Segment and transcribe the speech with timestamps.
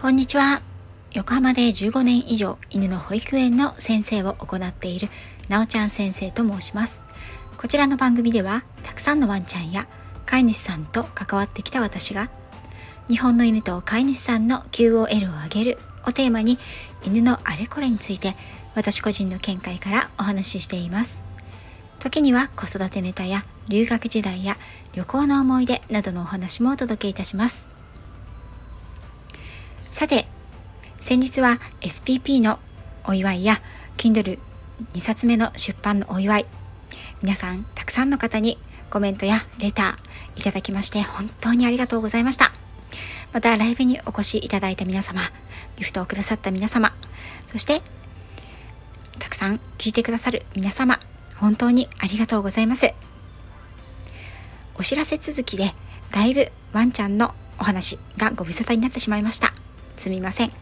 [0.00, 0.62] こんにちは。
[1.12, 5.10] 横浜で15年以上犬の保育園の先生を行っている
[5.50, 7.04] なおちゃん先生と申します。
[7.58, 9.86] こちらの番組ではたくさんのワンちゃんや
[10.24, 12.30] 飼い主さんと関わってきた私が
[13.08, 14.94] 日本の犬と飼い主さんの QOL
[15.28, 16.58] を上げるをテーマに
[17.04, 18.36] 犬のあれこれについて
[18.74, 21.22] 私個人の見解からお話ししています。
[21.98, 24.56] 時には子育てネタや留学時代や
[24.94, 27.79] 旅行の思い出などのお話もお届けいたします。
[30.00, 30.24] さて
[30.98, 32.58] 先日は SPP の
[33.06, 33.60] お祝いや
[33.98, 34.38] Kindle2
[34.98, 36.46] 冊目の出版のお祝い
[37.20, 38.56] 皆さんたくさんの方に
[38.88, 42.50] コメントやレターいただきまして本当にありがとうございました。
[43.34, 45.20] またライブにお越しいただいた皆様
[45.76, 46.94] ギフトをくださった皆様
[47.46, 47.82] そして
[49.18, 50.98] たくさん聞いてくださる皆様
[51.36, 52.94] 本当にありがとうございます。
[54.76, 55.74] お知らせ続きで
[56.10, 59.59] だいぶワンちゃんのお話がご無沙汰になってしまいました。
[60.00, 60.52] すみません。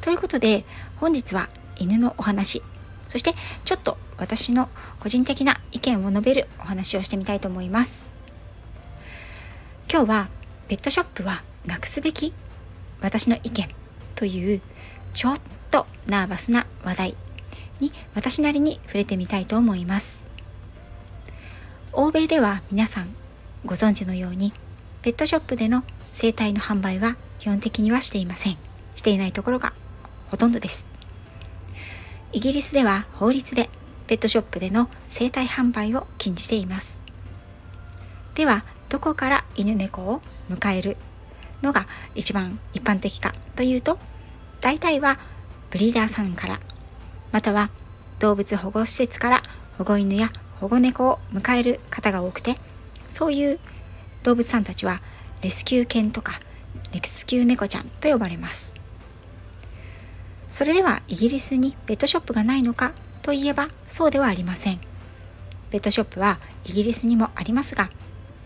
[0.00, 0.64] ということで
[0.96, 2.62] 本日は犬のお話
[3.06, 4.68] そしてちょっと私の
[5.00, 8.10] 個人的な意見を述べるお話をしてみたいと思います。
[9.90, 10.28] 今日は
[10.68, 12.32] ペットショップはなくすべき
[13.00, 13.68] 私の意見
[14.14, 14.60] という
[15.12, 17.16] ちょっとナーバスな話題
[17.80, 20.26] に私なりに触れてみたいと思います。
[21.92, 23.14] 欧米では皆さん
[23.66, 24.54] ご存知のように
[25.02, 28.56] ペットショップでの生態の販売は基本的にはしていません。
[28.94, 29.72] していないところが
[30.28, 30.86] ほとんどです。
[32.32, 33.70] イギリスでは法律で
[34.06, 37.00] ペットショップでの生体販売を禁じています。
[38.34, 40.96] ではどこから犬猫を迎える
[41.62, 43.98] のが一番一般的かというと
[44.60, 45.18] 大体は
[45.70, 46.60] ブリーダーさんから
[47.32, 47.70] または
[48.18, 49.42] 動物保護施設から
[49.76, 52.56] 保護犬や保護猫を迎える方が多くて
[53.08, 53.58] そういう
[54.22, 55.00] 動物さんたちは
[55.42, 56.40] レスキュー犬とか
[56.92, 58.74] レスキュー猫ちゃんと呼ばれます。
[60.50, 62.92] それではイギリスにペットショップがないのか
[63.22, 64.80] といえばそうではありません。
[65.70, 67.90] ペットショップはイギリスにもありますが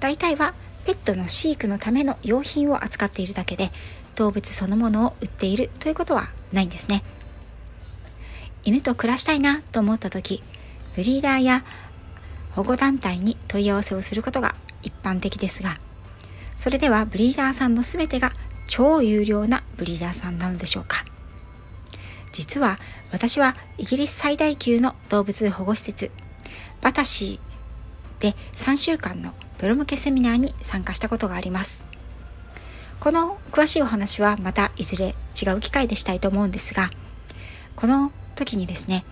[0.00, 3.70] 大体はペットの飼育のための用品を扱っているだけで
[4.16, 7.04] 動物そのものを売っているということはないんですね。
[8.64, 10.42] 犬と暮らしたいなと思った時
[10.94, 11.64] ブリーダーや
[12.52, 15.78] 保護団体に問い合わせをすることが一般的ですが
[16.62, 18.30] それではブリーダーさんの全てが
[18.68, 21.04] 超有料なブリーダーさんなのでしょうか。
[22.30, 22.78] 実は
[23.10, 26.12] 私はイギリス最大級の動物保護施設
[26.80, 31.84] バタシーで3週間のプロ向けセミナーに参加したことがあります。
[33.00, 36.90] この詳しいお話はまたいずれ違う機会でしたいと思うんですが
[37.74, 39.04] この時にですね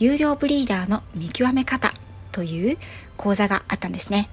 [0.00, 1.94] 有料ブリーダーの見極め方
[2.32, 2.76] という
[3.16, 4.28] 講座があったんですね。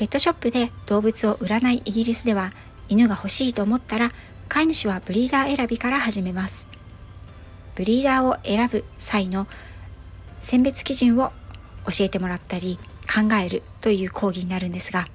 [0.00, 2.54] ペットショップで動物を売らないイギリスでは
[2.88, 4.12] 犬が欲しいと思ったら
[4.48, 6.66] 飼い主はブリーダー選びから始めます。
[7.74, 9.46] ブリーダーを選ぶ際の
[10.40, 11.32] 選別基準を
[11.84, 15.06] 教えてもらったり考えるという講義になるんですが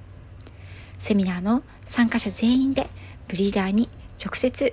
[0.98, 2.88] セミナーの参加者全員で
[3.26, 3.88] ブリーダーに
[4.24, 4.72] 直接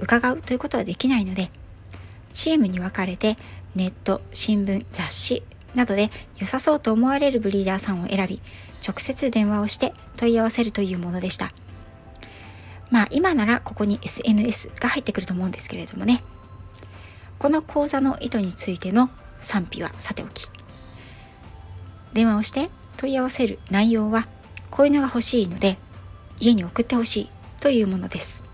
[0.00, 1.52] 伺うということはできないので
[2.32, 3.36] チームに分かれて
[3.76, 5.44] ネット新聞雑誌
[5.76, 8.40] などで良さそうと思われるブリーダーさんを選び
[8.86, 11.52] 直接電話をして問い合わせるというものでした。
[12.90, 16.22] まあ今ならここに SNS が入ってくると思うんですけれどもね。
[17.38, 19.10] この講座の意図についての
[19.40, 20.48] 賛否はさておき
[22.14, 24.26] 電話をして問い合わせる内容は
[24.70, 25.76] 子犬が欲しいので
[26.40, 28.44] 家に送ってほしいというものです。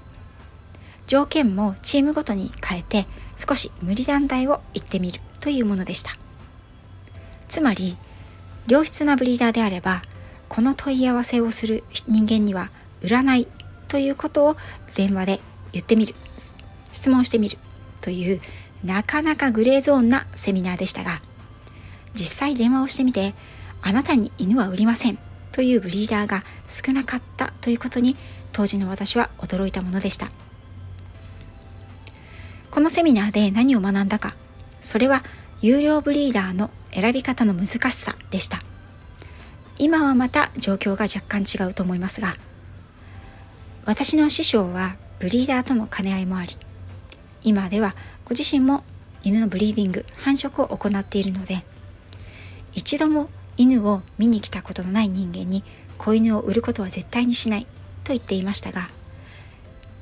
[1.06, 3.06] 条件もチームごとに変えて
[3.36, 6.16] 少し無理難題を言ってみるというものでした。
[7.52, 7.98] つまり
[8.66, 10.00] 良質なブリーダーであれば
[10.48, 12.70] この問い合わせをする人間には
[13.02, 13.46] 売らない
[13.88, 14.56] ということを
[14.94, 15.40] 電話で
[15.70, 16.14] 言ってみる。
[16.92, 17.58] 質問してみる。
[18.00, 18.40] という
[18.82, 21.20] なかなかグレーゾーンなセミナーでしたが
[22.14, 23.34] 実際電話をしてみて
[23.82, 25.19] あなたに犬は売りません。
[25.52, 28.16] というブリーダーが少なかったということに
[28.52, 30.31] 当時の私は驚いたものでした。
[32.70, 34.34] このセミナーで何を学んだか
[34.81, 35.22] それは
[35.60, 38.62] 有料ブリーダーの選び方の難しさでした。
[39.78, 42.36] 今はまた状況が若干違うと思いますが
[43.84, 46.56] 私の師匠はブリーダーとの兼ね合いもあり
[47.42, 48.84] 今ではご自身も
[49.24, 51.64] 犬のブリーディング繁殖を行っているので
[52.74, 55.64] 一度も犬を見に来たことのない人間に
[55.98, 57.64] 子犬を売ることは絶対にしない
[58.04, 58.88] と言っていましたが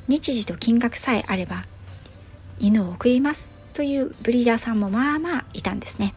[0.08, 1.64] 日時と金額さえあれば
[2.58, 6.14] 犬を送りますというブリーダーさんもまあまあいたんですね。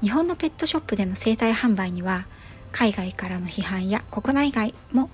[0.00, 2.26] 日本のペットショップでの生態販売には
[2.70, 5.10] 海外からの批判や国内外も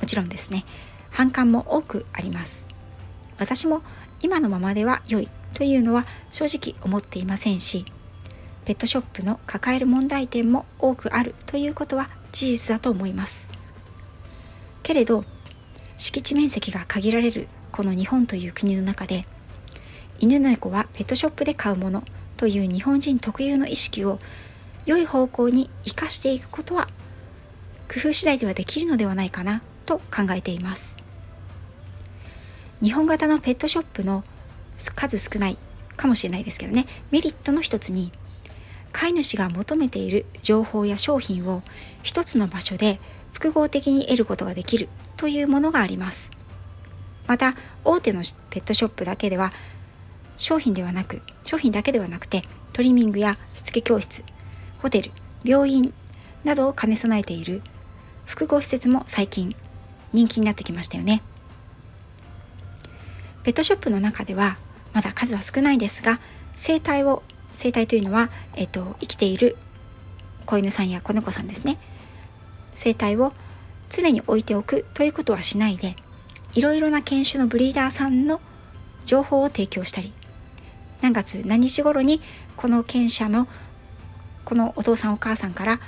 [0.00, 0.64] もちろんですね。
[1.10, 2.66] 反感も多くあります。
[3.38, 3.82] 私も
[4.20, 7.84] 今のままでは良いというのは正直思っていませんし
[8.64, 13.48] ペットショップの抱える問題点も多くあるということは事実だと思います。
[14.82, 15.24] けれど
[15.96, 19.26] 敷地面積が限られるこの日本という国の中で
[20.18, 22.04] 犬猫はペットショップで買うもの
[22.42, 24.18] という日本人特有の意識を
[24.84, 26.88] 良い方向に生かしていくことは
[27.86, 30.96] 工夫次第ではできるのではないかなと考えています。
[32.82, 34.24] 日本型のペットショップの
[34.76, 35.58] 数少ない
[35.96, 36.86] かもしれないですけどね。
[37.12, 38.10] メリットの一つに
[38.90, 41.62] 飼い主が求めている情報や商品を
[42.02, 42.98] 一つの場所で
[43.32, 46.32] 複合的に得ることができるというものがあります。
[47.28, 47.54] また
[47.84, 49.52] 大手のペットショップだけでは
[50.36, 52.42] 商品ではなく商品だけではなくて
[52.72, 54.24] トリミングやしつけ教室
[54.80, 55.10] ホテル
[55.44, 55.92] 病院
[56.44, 57.62] などを兼ね備えている
[58.24, 59.54] 複合施設も最近
[60.12, 61.22] 人気になってきましたよね。
[63.42, 64.56] ペットショップの中では
[64.92, 66.20] まだ数は少ないですが
[66.52, 67.22] 生態を
[67.54, 69.56] 生態というのは、えっと、生きている
[70.46, 71.78] 子犬さんや子猫さんですね。
[72.74, 73.32] 生態を
[73.90, 75.96] 常に置いておくということはしないで
[76.54, 78.40] いろいろな犬種のブリーダーさんの
[79.04, 80.12] 情報を提供したり
[81.02, 82.22] 何月何日頃に
[82.56, 83.48] この犬舎の
[84.44, 85.80] このお父さんお母さんから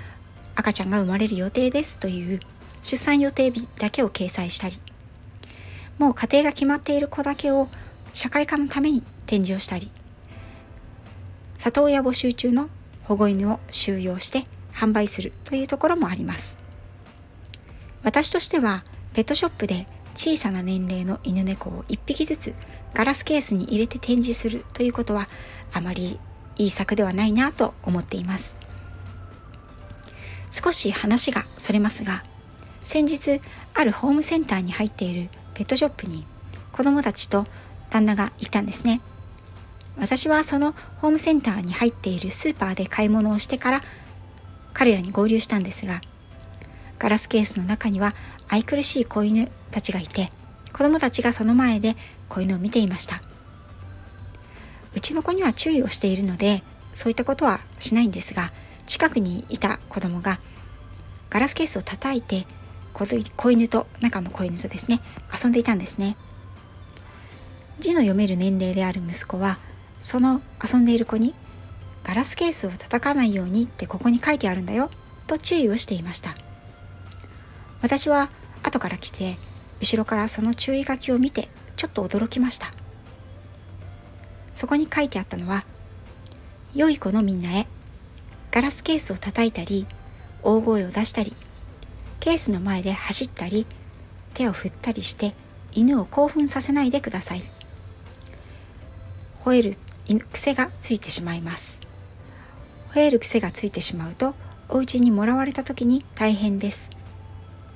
[0.57, 2.41] 赤ちゃんが生まれる予定ですという
[2.83, 4.77] 出産予定日だけを掲載したり
[5.99, 7.69] もう家庭が決まっている子だけを
[8.13, 9.91] 社会科のために展示をしたり
[11.59, 12.69] 里親募集中の
[13.05, 14.45] 保護犬を収容して
[14.75, 16.59] 販売するというところもあります。
[18.03, 18.85] 私としては
[19.15, 22.55] ペットショップで小さな年齢の犬猫を1匹ずつ
[22.95, 25.29] ガラスケースに入れて展示するということは
[25.73, 26.19] あまり
[26.57, 28.57] いい策ではないなと思っています。
[30.53, 32.23] 少し話がそれますが
[32.85, 33.41] 先日
[33.75, 36.25] あるホームセンターに入っているペットショップに
[36.71, 37.47] 子供たちと
[37.91, 39.01] 旦那がいたんですね。
[39.97, 43.83] 私はそのホームセンターに入っているスーパーで買い物をしてから
[44.73, 46.01] 彼らに合流したんですが
[46.99, 48.15] ガラスケースの中には
[48.49, 50.33] 愛くるしい子犬たちがいて
[50.75, 51.97] 子供たちがその前で
[52.29, 53.23] 子犬を見ていました。
[54.95, 56.63] うちの子には注意をしているので
[56.93, 58.53] そういったことはしないんですが
[58.85, 60.41] 近くにいた子供が
[61.31, 62.47] ガラスケースを叩いて
[62.93, 65.01] 子犬と中の子犬とですね
[65.33, 66.17] 遊んでいたんですね。
[67.81, 69.59] 字の読める年齢である息子は
[70.01, 71.35] その遊んでいる子に
[72.05, 74.91] ガラスケースを叩かないようにってここに書いてあるんだよ
[75.27, 76.37] と注意をしていました。
[77.81, 78.31] 私は
[78.63, 79.37] 後から来て
[79.85, 82.73] 後ろからその注意書きを見てちょっと驚きました。
[84.55, 85.67] そこに書いてあったのは
[86.75, 87.67] 「良い子のみんなへ
[88.51, 89.87] ガラスケースを叩いたり
[90.43, 91.35] 大声を出したり
[92.19, 93.67] ケースの前で走ったり
[94.33, 95.35] 手を振ったりして
[95.73, 97.43] 犬を興奮させないでください。
[99.45, 99.77] 吠える
[100.33, 101.79] 癖がついてしまいます。
[102.93, 104.35] 吠える癖がついてしまうと
[104.71, 106.89] お家にもらわれた時に大変です。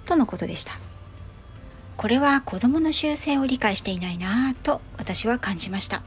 [0.06, 0.87] とのことでした。
[1.98, 6.04] これは子供の習性を理解していないなぁと私は感じました。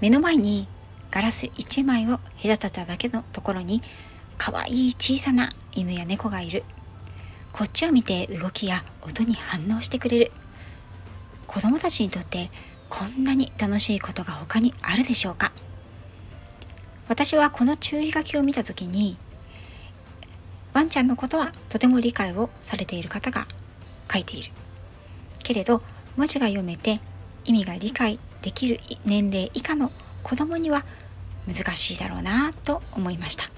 [0.00, 0.66] 目の前に
[1.10, 3.82] ガラス1枚を隔てただけのところに
[4.38, 6.64] 可愛い小さな犬や猫がいる。
[7.52, 10.32] こっちを見て動きや音に反応してくれる。
[11.46, 12.50] 子供たちにとって
[12.88, 15.52] こんなに楽しいことが他にあるでしょうか。
[17.08, 19.18] 私はこの注意書きを見た時に
[20.72, 23.46] ワンちゃんのことはとても理解をされている方が
[24.12, 24.52] 書いている。
[25.42, 25.82] けれど
[26.16, 27.00] 文字が読めて
[27.44, 29.90] 意味が理解できる年齢以下の
[30.22, 30.84] 子供には
[31.46, 33.50] 難しいだろうなと思いました。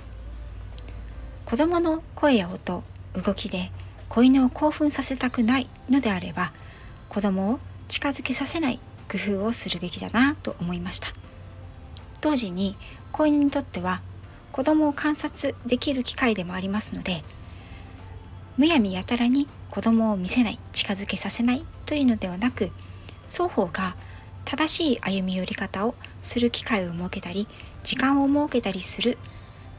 [1.44, 2.82] 子供の声や音
[3.14, 3.70] 動きで
[4.08, 6.52] 子犬を興奮させたくないのであれば
[7.08, 11.08] 子供を近づけさせない工夫をするべきだなと思いました。
[12.20, 12.76] 同時に
[13.12, 14.02] 子犬にとっては
[14.50, 17.22] 子供を観察できる機会でもありますので
[18.56, 22.70] むやみやたらに子供を見せない近づけさせないというのではなく
[23.26, 23.96] 双方が
[24.44, 27.46] 正しい歩み寄り方をする機会を設けたり
[27.82, 29.18] 時間を設けたりする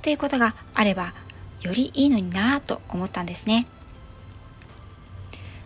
[0.02, 1.14] ということがあれば
[1.62, 3.66] よりいいのになぁと思ったんですね。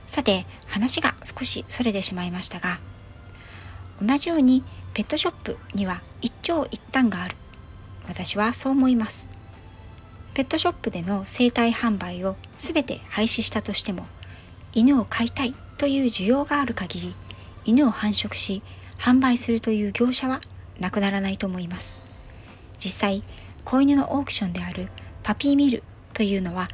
[0.05, 2.79] さて話が少しそれてしまいましたが
[4.01, 4.63] 同じように
[4.93, 7.35] ペットショップには一長一短がある。
[8.07, 9.27] 私はそう思います。
[10.33, 14.05] ペットショップでの生体販売を全て廃止したとしても
[14.73, 17.15] 犬を飼いたいという需要がある限り
[17.65, 18.63] 犬を繁殖し
[18.97, 20.39] 販売するという業者は
[20.79, 22.01] なくならないと思います。
[22.83, 23.23] 実際
[23.65, 24.87] 子犬のオークションである
[25.21, 25.83] パピーミル
[26.13, 26.69] というのは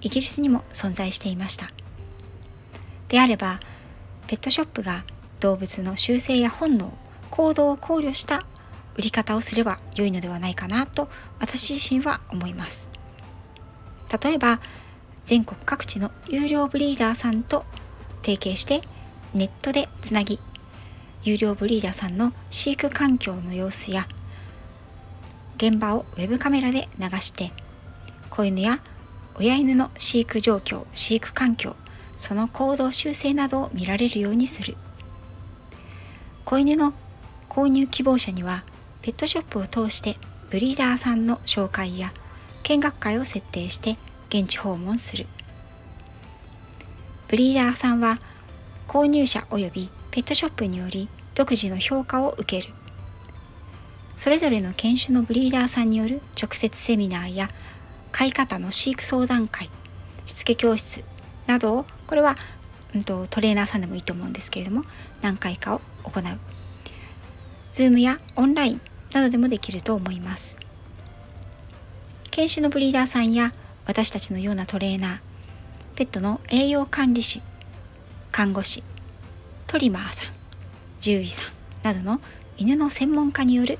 [0.00, 1.70] イギリスにも存在していました。
[3.08, 3.60] であれば
[4.26, 5.04] ペットショップが
[5.38, 6.92] 動物の習性や本能
[7.30, 8.44] 行動を考慮した
[8.96, 11.08] 売り方をすれば良いのではないかなと
[11.38, 12.95] 私自身は思います。
[14.22, 14.60] 例えば
[15.24, 17.64] 全国各地の有料ブリーダーさんと
[18.22, 18.82] 提携して
[19.34, 20.38] ネットでつなぎ
[21.22, 24.06] 有料ブリーダーさんの飼育環境の様子や
[25.56, 27.52] 現場をウェブカメラで流して
[28.30, 28.80] 子犬や
[29.34, 31.76] 親犬の飼育状況飼育環境
[32.16, 34.76] その行動修正などを見られるようにする。
[36.46, 36.94] 子犬の
[37.48, 38.64] 購入希望者には
[39.02, 40.16] ペットショップを通して
[40.48, 42.12] ブリーダーさんの紹介や
[42.66, 43.96] 見学会を設定して
[44.28, 45.26] 現地訪問する。
[47.28, 48.18] ブリーダーさんは
[48.88, 52.74] 購入者及びペットショップにより独自の評価を受ける。
[54.16, 57.50] それぞれの犬種のブリーダーさんによる直接セミナーや
[58.10, 59.70] 飼い方の飼育相談会
[60.24, 61.04] しつけ教室
[61.46, 62.36] などをこれは、
[62.96, 64.82] うんと、トレーナーさんでもいいと思うんですけれども
[65.22, 66.22] 何回かを行う。
[67.72, 68.80] Zoom やオンライン
[69.12, 70.65] などでもできると思います。
[72.36, 73.50] 犬種のブリーダーさんや
[73.86, 75.18] 私たちのようなトレーナー
[75.94, 77.40] ペットの栄養管理士
[78.30, 78.82] 看護師
[79.66, 80.34] トリマーさん
[81.00, 82.20] 獣医さんなどの
[82.58, 83.78] 犬の専門家による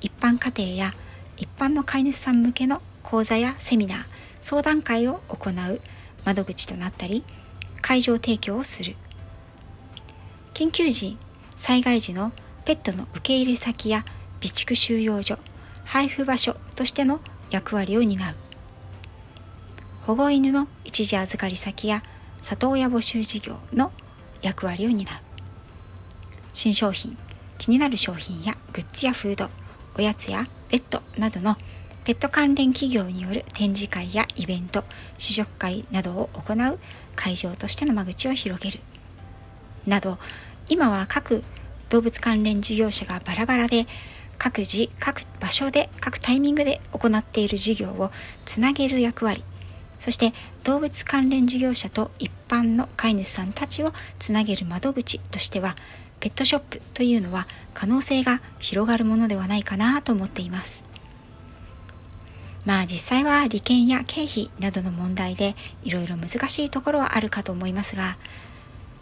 [0.00, 0.94] 一般家庭や
[1.36, 3.98] 一般の飼い主さん向けの講座やセミナー
[4.40, 5.80] 相談会を行う
[6.24, 7.24] 窓口となったり
[7.82, 8.94] 会場提供をする。
[10.54, 11.18] 緊急時
[11.56, 12.30] 災害時の
[12.64, 14.04] ペットの受け入れ先や
[14.40, 15.40] 備蓄収容所
[15.84, 18.34] 配布場所としての役割を担う。
[20.02, 22.02] 保護犬の一時預かり先や
[22.42, 23.92] 里親募集事業の
[24.42, 25.14] 役割を担う。
[26.52, 27.18] 新商品
[27.58, 29.50] 気になる商品やグッズやフード
[29.98, 31.56] おやつやベッドなどの
[32.04, 34.84] ペット関連企業による展示会やイベント
[35.18, 36.78] 試食会などを行う
[37.16, 38.80] 会場としての間口を広げる。
[39.86, 40.18] など
[40.68, 41.42] 今は各
[41.88, 43.86] 動物関連事業者がバラバラで
[44.38, 48.10] 各自各場所で各タイミングで行っている事業を
[48.44, 49.44] つなげる役割
[49.98, 50.32] そして
[50.64, 55.74] 動物関連事業者と一般の飼い主さんたちをつなげる窓口としては
[56.20, 60.84] ペットショップというのは可能性が広がるものではないかなと思っています。
[62.64, 68.18] まあ実際は利権や経費などの問題でいろいろ難しいところはあるかと思いますが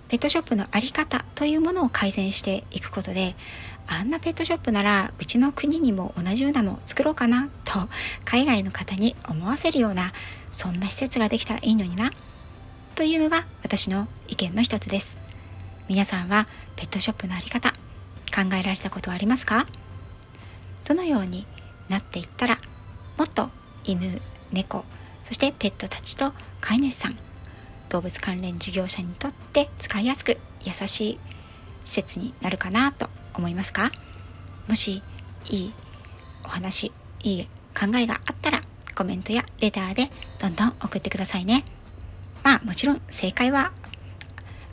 [0.08, 3.34] ペットショップの在り方というものを改善していくことで
[3.87, 7.73] あんなペットショップならうちの国にも同じようなのを作ろうかなと
[8.25, 10.12] 海外の方に思わせるような
[10.50, 12.11] そんな施設ができたらいいのにな
[12.94, 15.18] というのが私の意見の一つです。
[15.88, 16.46] 皆さんは
[16.76, 19.66] ペットショップの在り方考えられたことはありますか？
[20.84, 21.46] どのように
[21.88, 22.58] なっていったら
[23.18, 23.50] もっと
[23.84, 24.20] 犬
[24.52, 24.84] 猫
[25.25, 27.16] そしてペットたちと飼い主さん
[27.91, 31.19] 動物関連事業者にとって使いやすく優しい
[31.85, 33.91] 施設になるかなと思いますか？
[34.69, 35.03] もし
[35.50, 35.75] いい
[36.45, 37.45] お話いい
[37.79, 38.61] 考えがあったら
[38.95, 40.11] コメントやレターで
[40.41, 41.64] どんどん送ってくださいね
[42.43, 43.73] まあもちろん正解は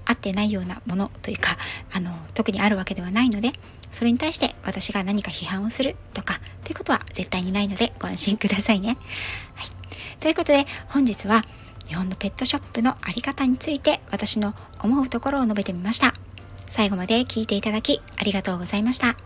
[0.06, 1.58] 合ってないようなものというか
[1.94, 3.52] あの特にあるわけではないので
[3.92, 8.98] それに対して私が何か批判をするとかということは絶対にないのでご安心くださいね。
[9.56, 9.68] はい。
[10.22, 11.44] ということで本日は
[11.92, 16.14] 日本のペットショップのあり方について私の思うところを述べてみました。
[16.68, 19.18] 最後まで聞いていただきありがとうございました。